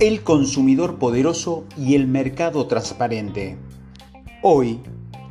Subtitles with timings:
[0.00, 3.56] El consumidor poderoso y el mercado transparente.
[4.42, 4.78] Hoy,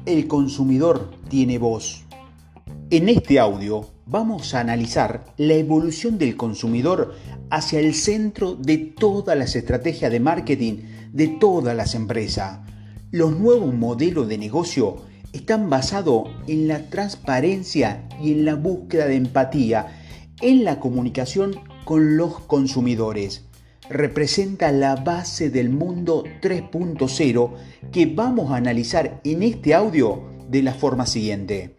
[0.05, 2.03] el consumidor tiene voz.
[2.89, 7.15] En este audio vamos a analizar la evolución del consumidor
[7.49, 10.79] hacia el centro de todas las estrategias de marketing
[11.13, 12.59] de todas las empresas.
[13.09, 14.97] Los nuevos modelos de negocio
[15.31, 19.87] están basados en la transparencia y en la búsqueda de empatía
[20.41, 23.46] en la comunicación con los consumidores.
[23.89, 27.51] Representa la base del mundo 3.0
[27.91, 31.77] que vamos a analizar en este audio de la forma siguiente.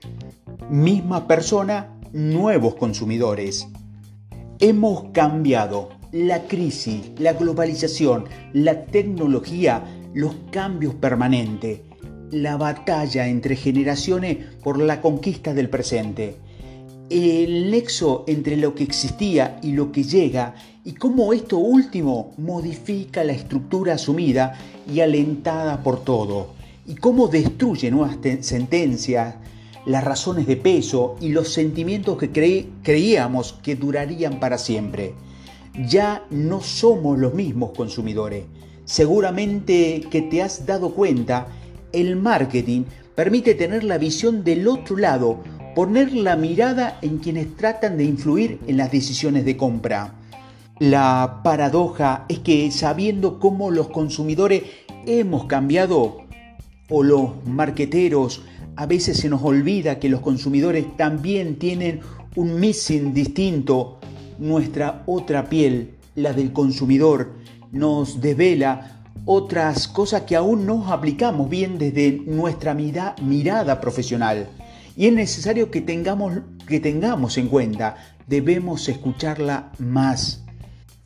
[0.70, 3.68] Misma persona, nuevos consumidores.
[4.58, 11.80] Hemos cambiado la crisis, la globalización, la tecnología, los cambios permanentes
[12.30, 16.36] la batalla entre generaciones por la conquista del presente,
[17.10, 20.54] el nexo entre lo que existía y lo que llega
[20.84, 24.58] y cómo esto último modifica la estructura asumida
[24.90, 26.54] y alentada por todo,
[26.86, 29.34] y cómo destruye nuevas sentencias,
[29.84, 32.30] las razones de peso y los sentimientos que
[32.82, 35.14] creíamos que durarían para siempre.
[35.88, 38.44] Ya no somos los mismos consumidores.
[38.84, 41.48] Seguramente que te has dado cuenta
[41.92, 45.40] el marketing permite tener la visión del otro lado,
[45.74, 50.14] poner la mirada en quienes tratan de influir en las decisiones de compra.
[50.78, 54.62] La paradoja es que sabiendo cómo los consumidores
[55.06, 56.28] hemos cambiado,
[56.88, 58.42] o los marqueteros,
[58.76, 62.00] a veces se nos olvida que los consumidores también tienen
[62.36, 63.98] un missing distinto.
[64.38, 67.32] Nuestra otra piel, la del consumidor,
[67.72, 74.48] nos desvela otras cosas que aún no aplicamos bien desde nuestra mirada profesional.
[74.98, 77.94] Y es necesario que tengamos, que tengamos en cuenta,
[78.26, 80.42] debemos escucharla más.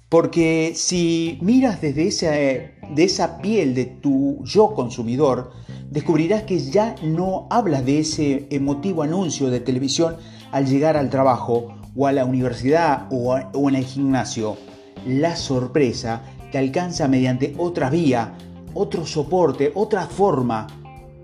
[0.09, 5.53] Porque si miras desde esa, de esa piel de tu yo consumidor,
[5.91, 10.17] descubrirás que ya no hablas de ese emotivo anuncio de televisión
[10.53, 14.57] al llegar al trabajo o a la universidad o, o en el gimnasio.
[15.07, 18.39] La sorpresa que alcanza mediante otra vía,
[18.73, 20.67] otro soporte, otra forma.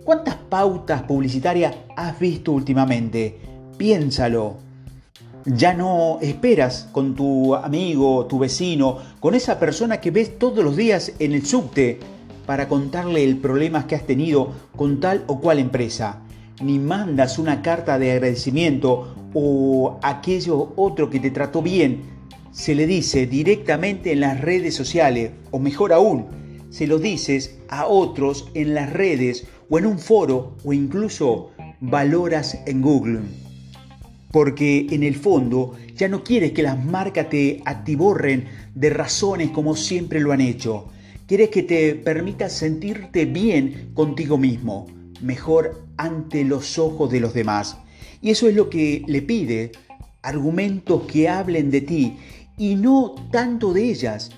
[0.08, 3.40] ¿Cuántas pautas publicitarias has visto últimamente?
[3.76, 4.56] Piénsalo.
[5.44, 10.78] Ya no esperas con tu amigo, tu vecino, con esa persona que ves todos los
[10.78, 12.00] días en el subte
[12.46, 16.22] para contarle el problema que has tenido con tal o cual empresa.
[16.62, 22.00] Ni mandas una carta de agradecimiento o aquello otro que te trató bien
[22.50, 26.28] se le dice directamente en las redes sociales, o mejor aún,
[26.70, 32.58] se lo dices a otros en las redes o en un foro o incluso valoras
[32.66, 33.20] en Google.
[34.30, 39.74] Porque en el fondo ya no quieres que las marcas te actiborren de razones como
[39.74, 40.88] siempre lo han hecho.
[41.26, 44.86] Quieres que te permita sentirte bien contigo mismo,
[45.20, 47.76] mejor ante los ojos de los demás.
[48.22, 49.72] Y eso es lo que le pide,
[50.22, 52.16] argumentos que hablen de ti
[52.56, 54.30] y no tanto de ellas.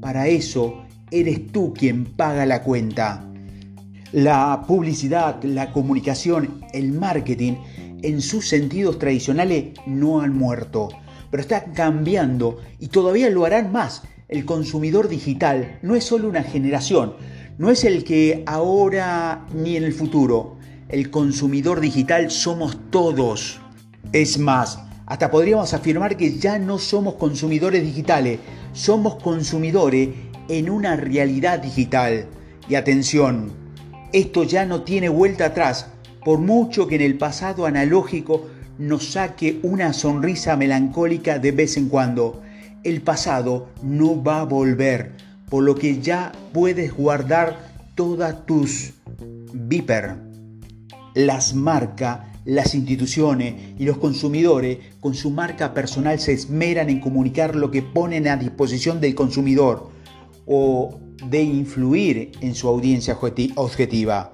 [0.00, 3.26] Para eso eres tú quien paga la cuenta.
[4.12, 7.54] La publicidad, la comunicación, el marketing,
[8.02, 10.90] en sus sentidos tradicionales no han muerto,
[11.30, 14.04] pero están cambiando y todavía lo harán más.
[14.28, 17.14] El consumidor digital no es solo una generación,
[17.58, 20.56] no es el que ahora ni en el futuro.
[20.88, 23.60] El consumidor digital somos todos.
[24.12, 28.38] Es más, hasta podríamos afirmar que ya no somos consumidores digitales,
[28.72, 30.10] somos consumidores
[30.48, 32.26] en una realidad digital.
[32.68, 33.65] Y atención,
[34.16, 35.88] esto ya no tiene vuelta atrás,
[36.24, 38.46] por mucho que en el pasado analógico
[38.78, 42.40] nos saque una sonrisa melancólica de vez en cuando.
[42.82, 45.12] El pasado no va a volver,
[45.50, 47.58] por lo que ya puedes guardar
[47.94, 48.94] todas tus
[49.52, 50.16] viper.
[51.14, 57.56] Las marcas las instituciones y los consumidores con su marca personal se esmeran en comunicar
[57.56, 59.90] lo que ponen a disposición del consumidor
[60.46, 63.18] o de influir en su audiencia
[63.56, 64.32] objetiva.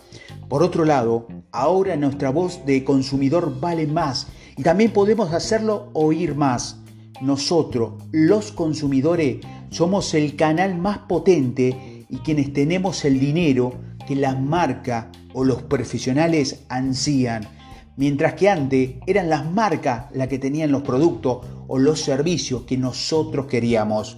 [0.49, 6.35] Por otro lado, ahora nuestra voz de consumidor vale más y también podemos hacerlo oír
[6.35, 6.79] más.
[7.21, 9.39] Nosotros, los consumidores,
[9.71, 13.75] somos el canal más potente y quienes tenemos el dinero
[14.07, 17.49] que las marcas o los profesionales ansían
[17.97, 22.79] Mientras que antes eran las marcas las que tenían los productos o los servicios que
[22.79, 24.17] nosotros queríamos.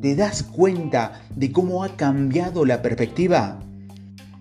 [0.00, 3.60] ¿Te das cuenta de cómo ha cambiado la perspectiva?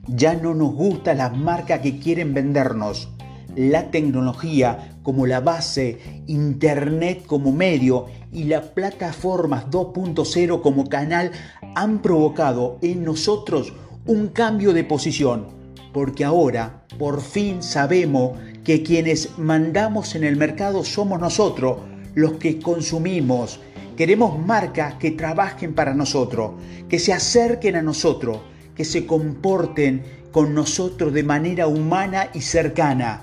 [0.07, 3.09] Ya no nos gustan las marcas que quieren vendernos.
[3.55, 11.31] la tecnología como la base, Internet como medio y las plataformas 2.0 como canal
[11.75, 13.73] han provocado en nosotros
[14.05, 15.47] un cambio de posición,
[15.93, 21.77] porque ahora por fin sabemos que quienes mandamos en el mercado somos nosotros,
[22.15, 23.59] los que consumimos.
[23.97, 26.51] Queremos marcas que trabajen para nosotros,
[26.89, 28.39] que se acerquen a nosotros,
[28.75, 30.01] que se comporten
[30.31, 33.21] con nosotros de manera humana y cercana.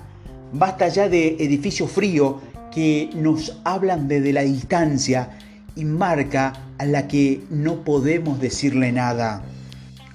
[0.53, 2.35] Basta ya de edificios fríos
[2.73, 5.37] que nos hablan desde la distancia
[5.75, 9.43] y marca a la que no podemos decirle nada.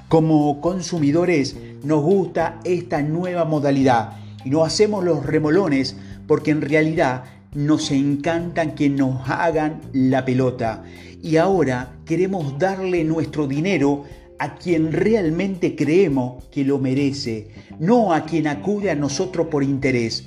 [0.08, 4.12] Como consumidores nos gusta esta nueva modalidad
[4.44, 7.24] y no hacemos los remolones porque en realidad
[7.56, 10.84] nos encantan que nos hagan la pelota
[11.22, 14.04] y ahora queremos darle nuestro dinero
[14.38, 17.48] a quien realmente creemos que lo merece,
[17.78, 20.26] no a quien acude a nosotros por interés.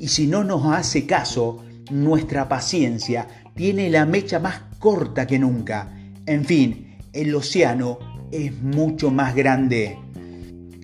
[0.00, 1.62] Y si no nos hace caso,
[1.92, 5.96] nuestra paciencia tiene la mecha más corta que nunca.
[6.26, 8.00] En fin, el océano
[8.32, 9.96] es mucho más grande.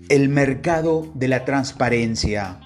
[0.09, 2.61] El mercado de la transparencia.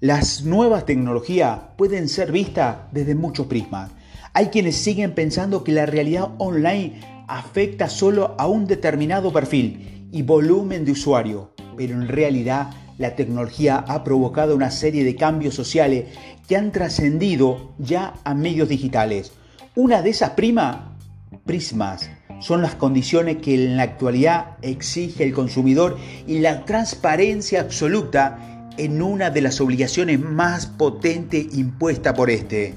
[0.00, 3.92] Las nuevas tecnologías pueden ser vistas desde muchos prismas.
[4.34, 10.20] Hay quienes siguen pensando que la realidad online afecta solo a un determinado perfil y
[10.20, 16.04] volumen de usuario, pero en realidad la tecnología ha provocado una serie de cambios sociales
[16.46, 19.32] que han trascendido ya a medios digitales.
[19.76, 20.94] Una de esas prima,
[21.46, 22.10] prismas,
[22.40, 25.96] son las condiciones que en la actualidad exige el consumidor
[26.26, 32.74] y la transparencia absoluta en una de las obligaciones más potentes impuesta por este.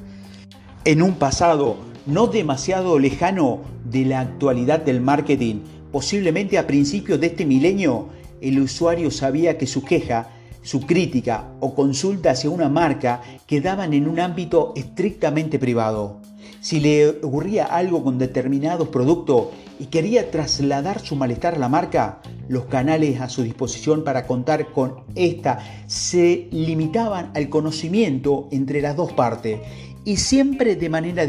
[0.85, 5.61] En un pasado no demasiado lejano de la actualidad del marketing,
[5.91, 8.09] posiblemente a principios de este milenio,
[8.41, 10.29] el usuario sabía que su queja,
[10.61, 16.21] su crítica o consulta hacia una marca quedaban en un ámbito estrictamente privado.
[16.61, 19.47] Si le ocurría algo con determinados productos
[19.79, 24.73] y quería trasladar su malestar a la marca, los canales a su disposición para contar
[24.73, 29.59] con esta se limitaban al conocimiento entre las dos partes
[30.03, 31.25] y siempre de manera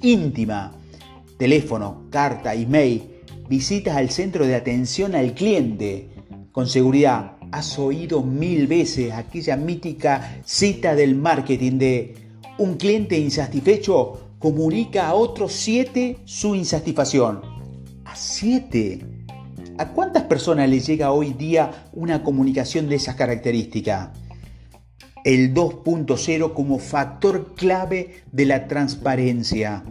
[0.00, 0.72] íntima.
[1.36, 3.10] Teléfono, carta, email,
[3.48, 6.08] visitas al centro de atención al cliente.
[6.52, 12.21] Con seguridad, has oído mil veces aquella mítica cita del marketing de
[12.62, 17.40] un cliente insatisfecho comunica a otros siete su insatisfacción.
[18.04, 19.04] ¿A siete?
[19.78, 24.10] ¿A cuántas personas les llega hoy día una comunicación de esas características?
[25.24, 29.82] El 2.0 como factor clave de la transparencia.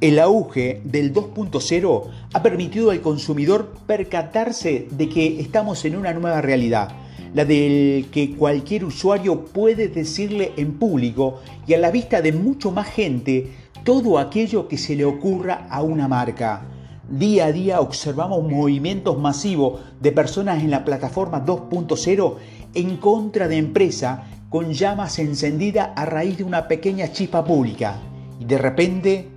[0.00, 6.40] El auge del 2.0 ha permitido al consumidor percatarse de que estamos en una nueva
[6.40, 7.03] realidad
[7.34, 12.70] la del que cualquier usuario puede decirle en público y a la vista de mucho
[12.70, 13.50] más gente
[13.82, 16.62] todo aquello que se le ocurra a una marca.
[17.10, 22.34] Día a día observamos movimientos masivos de personas en la plataforma 2.0
[22.72, 27.96] en contra de empresa con llamas encendidas a raíz de una pequeña chispa pública.
[28.40, 29.28] Y de repente,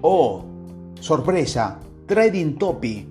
[0.00, 0.44] oh,
[1.00, 3.08] sorpresa, trading topi.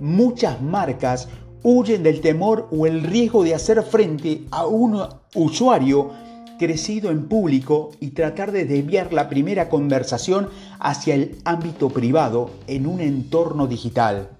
[0.00, 1.28] Muchas marcas
[1.62, 5.00] huyen del temor o el riesgo de hacer frente a un
[5.34, 6.10] usuario
[6.58, 10.48] crecido en público y tratar de desviar la primera conversación
[10.80, 14.30] hacia el ámbito privado en un entorno digital.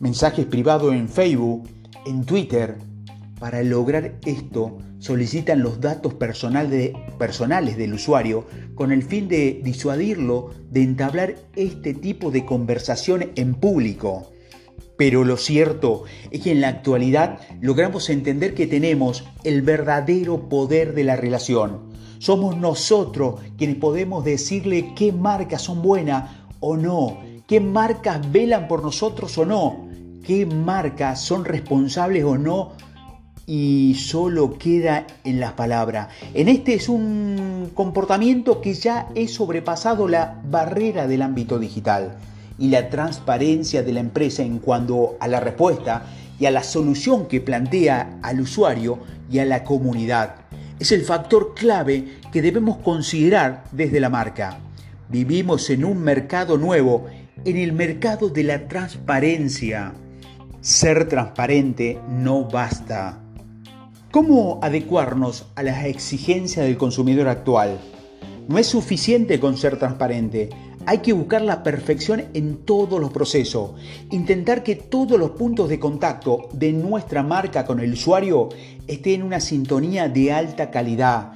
[0.00, 1.68] Mensajes privados en Facebook,
[2.06, 2.78] en Twitter.
[3.38, 10.82] Para lograr esto, solicitan los datos personales del usuario con el fin de disuadirlo de
[10.82, 14.32] entablar este tipo de conversación en público.
[14.96, 20.94] Pero lo cierto es que en la actualidad logramos entender que tenemos el verdadero poder
[20.94, 21.94] de la relación.
[22.18, 28.82] Somos nosotros quienes podemos decirle qué marcas son buenas o no, qué marcas velan por
[28.82, 29.86] nosotros o no,
[30.24, 32.72] qué marcas son responsables o no
[33.46, 36.08] y solo queda en las palabras.
[36.32, 42.16] En este es un comportamiento que ya he sobrepasado la barrera del ámbito digital
[42.58, 46.06] y la transparencia de la empresa en cuanto a la respuesta
[46.38, 48.98] y a la solución que plantea al usuario
[49.30, 50.36] y a la comunidad.
[50.78, 54.58] Es el factor clave que debemos considerar desde la marca.
[55.08, 57.06] Vivimos en un mercado nuevo,
[57.44, 59.94] en el mercado de la transparencia.
[60.60, 63.22] Ser transparente no basta.
[64.10, 67.78] ¿Cómo adecuarnos a las exigencias del consumidor actual?
[68.48, 70.48] No es suficiente con ser transparente,
[70.88, 73.72] Hay que buscar la perfección en todos los procesos,
[74.12, 78.50] intentar que todos los puntos de contacto de nuestra marca con el usuario
[78.86, 81.32] estén en una sintonía de alta calidad.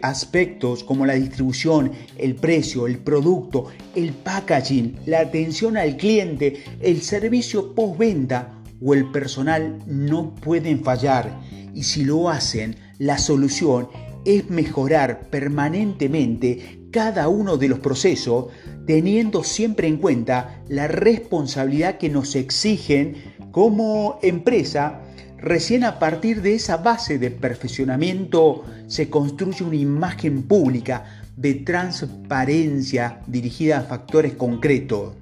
[0.00, 7.02] Aspectos como la distribución, el precio, el producto, el packaging, la atención al cliente, el
[7.02, 11.38] servicio postventa o el personal no pueden fallar
[11.74, 13.88] y si lo hacen, la solución
[14.24, 18.46] es mejorar permanentemente cada uno de los procesos,
[18.86, 23.16] teniendo siempre en cuenta la responsabilidad que nos exigen
[23.50, 25.00] como empresa.
[25.38, 31.04] Recién a partir de esa base de perfeccionamiento se construye una imagen pública
[31.36, 35.14] de transparencia dirigida a factores concretos,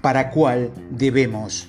[0.00, 1.68] para cual debemos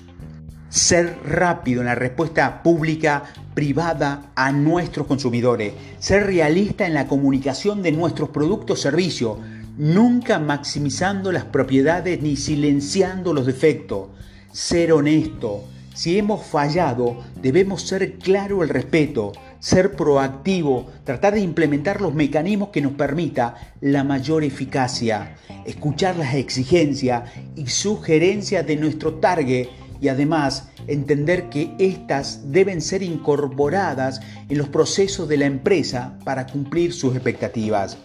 [0.73, 7.83] ser rápido en la respuesta pública privada a nuestros consumidores, ser realista en la comunicación
[7.83, 9.37] de nuestros productos o servicios,
[9.77, 14.07] nunca maximizando las propiedades ni silenciando los defectos,
[14.51, 15.63] ser honesto.
[15.93, 22.69] Si hemos fallado, debemos ser claro el respeto, ser proactivo, tratar de implementar los mecanismos
[22.69, 25.35] que nos permita la mayor eficacia,
[25.67, 29.67] escuchar las exigencias y sugerencias de nuestro target
[30.01, 36.47] y además entender que éstas deben ser incorporadas en los procesos de la empresa para
[36.47, 37.97] cumplir sus expectativas.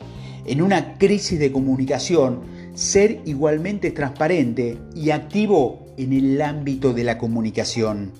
[0.46, 2.40] En una crisis de comunicación,
[2.74, 8.12] ser igualmente transparente y activo en el ámbito de la comunicación.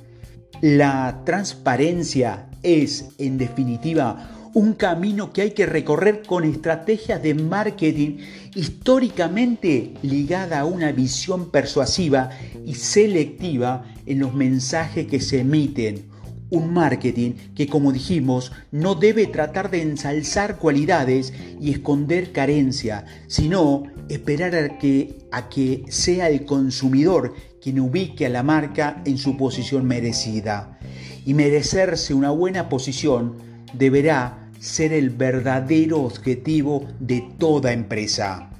[0.61, 8.17] La transparencia es, en definitiva, un camino que hay que recorrer con estrategias de marketing
[8.57, 12.31] históricamente ligada a una visión persuasiva
[12.67, 16.07] y selectiva en los mensajes que se emiten.
[16.51, 23.85] Un marketing que, como dijimos, no debe tratar de ensalzar cualidades y esconder carencia, sino
[24.09, 29.37] esperar a que, a que sea el consumidor quien ubique a la marca en su
[29.37, 30.81] posición merecida.
[31.25, 38.51] Y merecerse una buena posición deberá ser el verdadero objetivo de toda empresa.